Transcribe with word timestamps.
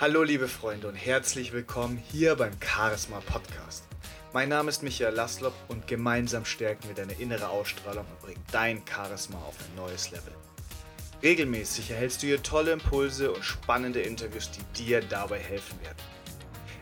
Hallo 0.00 0.22
liebe 0.22 0.46
Freunde 0.46 0.86
und 0.86 0.94
herzlich 0.94 1.52
willkommen 1.52 2.00
hier 2.12 2.36
beim 2.36 2.52
Charisma 2.60 3.18
Podcast. 3.18 3.82
Mein 4.32 4.48
Name 4.48 4.68
ist 4.68 4.84
Michael 4.84 5.12
Laslop 5.12 5.54
und 5.66 5.88
gemeinsam 5.88 6.44
stärken 6.44 6.86
wir 6.86 6.94
deine 6.94 7.14
innere 7.14 7.48
Ausstrahlung 7.48 8.06
und 8.06 8.20
bringen 8.20 8.44
dein 8.52 8.80
Charisma 8.86 9.38
auf 9.38 9.56
ein 9.58 9.74
neues 9.74 10.12
Level. 10.12 10.32
Regelmäßig 11.20 11.90
erhältst 11.90 12.22
du 12.22 12.28
hier 12.28 12.40
tolle 12.40 12.70
Impulse 12.70 13.32
und 13.32 13.44
spannende 13.44 14.00
Interviews, 14.00 14.52
die 14.52 14.84
dir 14.84 15.00
dabei 15.00 15.40
helfen 15.40 15.80
werden. 15.80 15.98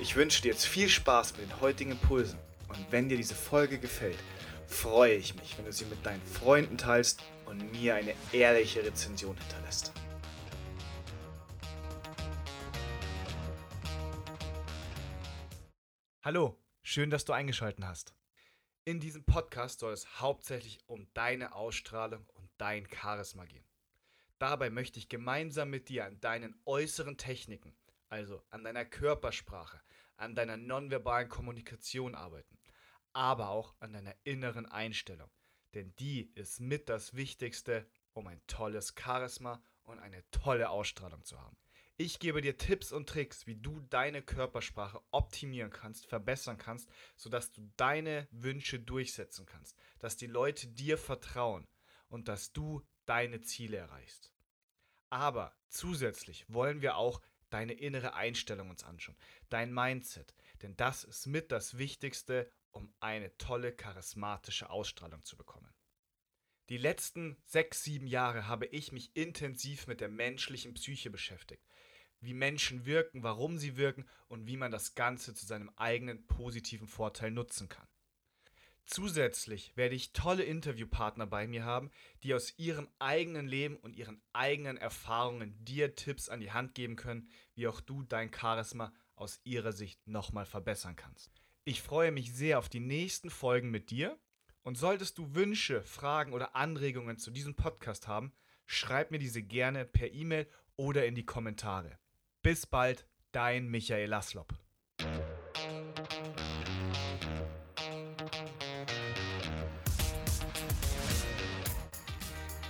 Ich 0.00 0.16
wünsche 0.16 0.40
dir 0.40 0.52
jetzt 0.52 0.64
viel 0.64 0.88
Spaß 0.88 1.36
mit 1.36 1.50
den 1.50 1.60
heutigen 1.60 1.90
Impulsen 1.90 2.38
und 2.68 2.78
wenn 2.88 3.10
dir 3.10 3.18
diese 3.18 3.34
Folge 3.34 3.76
gefällt, 3.76 4.16
freue 4.66 5.16
ich 5.16 5.34
mich, 5.34 5.58
wenn 5.58 5.66
du 5.66 5.72
sie 5.74 5.84
mit 5.84 6.06
deinen 6.06 6.22
Freunden 6.22 6.78
teilst 6.78 7.20
und 7.44 7.72
mir 7.72 7.94
eine 7.94 8.14
ehrliche 8.32 8.82
Rezension 8.82 9.36
hinterlässt. 9.36 9.92
Hallo, 16.24 16.56
schön, 16.82 17.10
dass 17.10 17.24
du 17.24 17.32
eingeschaltet 17.32 17.84
hast. 17.84 18.14
In 18.84 19.00
diesem 19.00 19.24
Podcast 19.24 19.80
soll 19.80 19.92
es 19.92 20.20
hauptsächlich 20.20 20.78
um 20.86 21.08
deine 21.14 21.52
Ausstrahlung 21.52 22.24
und 22.34 22.48
dein 22.58 22.86
Charisma 22.88 23.44
gehen. 23.44 23.64
Dabei 24.38 24.70
möchte 24.70 25.00
ich 25.00 25.08
gemeinsam 25.08 25.70
mit 25.70 25.88
dir 25.88 26.04
an 26.04 26.20
deinen 26.20 26.54
äußeren 26.64 27.16
Techniken, 27.16 27.74
also 28.08 28.40
an 28.50 28.62
deiner 28.62 28.84
Körpersprache, 28.84 29.82
an 30.16 30.36
deiner 30.36 30.56
nonverbalen 30.56 31.28
Kommunikation 31.28 32.14
arbeiten, 32.14 32.56
aber 33.12 33.48
auch 33.48 33.74
an 33.80 33.92
deiner 33.92 34.14
inneren 34.22 34.66
Einstellung, 34.66 35.32
denn 35.74 35.92
die 35.96 36.30
ist 36.36 36.60
mit 36.60 36.88
das 36.88 37.14
Wichtigste, 37.16 37.84
um 38.12 38.28
ein 38.28 38.40
tolles 38.46 38.94
Charisma 38.96 39.60
und 39.82 39.98
eine 39.98 40.22
tolle 40.30 40.70
Ausstrahlung 40.70 41.24
zu 41.24 41.40
haben. 41.40 41.56
Ich 42.04 42.18
gebe 42.18 42.40
dir 42.40 42.58
Tipps 42.58 42.90
und 42.90 43.08
Tricks, 43.08 43.46
wie 43.46 43.54
du 43.54 43.78
deine 43.78 44.22
Körpersprache 44.22 45.00
optimieren 45.12 45.70
kannst, 45.70 46.04
verbessern 46.06 46.58
kannst, 46.58 46.90
sodass 47.14 47.52
du 47.52 47.70
deine 47.76 48.26
Wünsche 48.32 48.80
durchsetzen 48.80 49.46
kannst, 49.46 49.78
dass 50.00 50.16
die 50.16 50.26
Leute 50.26 50.66
dir 50.66 50.98
vertrauen 50.98 51.68
und 52.08 52.26
dass 52.26 52.52
du 52.52 52.84
deine 53.06 53.40
Ziele 53.42 53.76
erreichst. 53.76 54.32
Aber 55.10 55.54
zusätzlich 55.68 56.44
wollen 56.48 56.82
wir 56.82 56.96
auch 56.96 57.22
deine 57.50 57.74
innere 57.74 58.14
Einstellung 58.14 58.70
uns 58.70 58.82
anschauen, 58.82 59.16
dein 59.48 59.72
Mindset, 59.72 60.34
denn 60.62 60.76
das 60.76 61.04
ist 61.04 61.28
mit 61.28 61.52
das 61.52 61.78
Wichtigste, 61.78 62.50
um 62.72 62.92
eine 62.98 63.36
tolle 63.38 63.70
charismatische 63.70 64.70
Ausstrahlung 64.70 65.22
zu 65.22 65.36
bekommen. 65.36 65.72
Die 66.68 66.78
letzten 66.78 67.36
sechs, 67.44 67.84
sieben 67.84 68.08
Jahre 68.08 68.48
habe 68.48 68.66
ich 68.66 68.90
mich 68.90 69.14
intensiv 69.14 69.86
mit 69.86 70.00
der 70.00 70.08
menschlichen 70.08 70.74
Psyche 70.74 71.10
beschäftigt 71.10 71.64
wie 72.22 72.34
Menschen 72.34 72.86
wirken, 72.86 73.22
warum 73.22 73.58
sie 73.58 73.76
wirken 73.76 74.06
und 74.28 74.46
wie 74.46 74.56
man 74.56 74.72
das 74.72 74.94
Ganze 74.94 75.34
zu 75.34 75.46
seinem 75.46 75.70
eigenen 75.76 76.26
positiven 76.26 76.86
Vorteil 76.86 77.30
nutzen 77.30 77.68
kann. 77.68 77.86
Zusätzlich 78.84 79.76
werde 79.76 79.94
ich 79.94 80.12
tolle 80.12 80.42
Interviewpartner 80.42 81.26
bei 81.26 81.46
mir 81.46 81.64
haben, 81.64 81.90
die 82.22 82.34
aus 82.34 82.58
ihrem 82.58 82.88
eigenen 82.98 83.46
Leben 83.46 83.76
und 83.76 83.96
ihren 83.96 84.20
eigenen 84.32 84.76
Erfahrungen 84.76 85.56
dir 85.64 85.94
Tipps 85.94 86.28
an 86.28 86.40
die 86.40 86.52
Hand 86.52 86.74
geben 86.74 86.96
können, 86.96 87.28
wie 87.54 87.68
auch 87.68 87.80
du 87.80 88.02
dein 88.02 88.32
Charisma 88.32 88.92
aus 89.14 89.40
ihrer 89.44 89.72
Sicht 89.72 90.06
nochmal 90.06 90.46
verbessern 90.46 90.96
kannst. 90.96 91.30
Ich 91.64 91.80
freue 91.80 92.10
mich 92.10 92.34
sehr 92.34 92.58
auf 92.58 92.68
die 92.68 92.80
nächsten 92.80 93.30
Folgen 93.30 93.70
mit 93.70 93.90
dir 93.90 94.18
und 94.62 94.76
solltest 94.76 95.16
du 95.16 95.34
Wünsche, 95.34 95.82
Fragen 95.84 96.32
oder 96.32 96.56
Anregungen 96.56 97.18
zu 97.18 97.30
diesem 97.30 97.54
Podcast 97.54 98.08
haben, 98.08 98.32
schreib 98.66 99.12
mir 99.12 99.18
diese 99.18 99.42
gerne 99.42 99.84
per 99.84 100.12
E-Mail 100.12 100.48
oder 100.76 101.06
in 101.06 101.14
die 101.14 101.24
Kommentare. 101.24 101.98
Bis 102.42 102.66
bald, 102.66 103.06
dein 103.30 103.68
Michael 103.70 104.08
Laslop. 104.08 104.52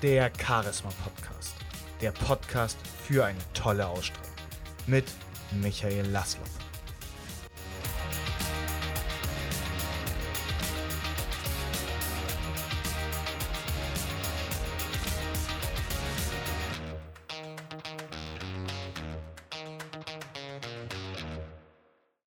Der 0.02 0.30
Charisma 0.38 0.90
Podcast. 1.02 1.54
Der 2.02 2.12
Podcast 2.12 2.76
für 2.86 3.24
eine 3.24 3.38
tolle 3.54 3.86
Ausstrahlung. 3.86 4.30
Mit 4.86 5.06
Michael 5.52 6.06
Laslop. 6.08 6.50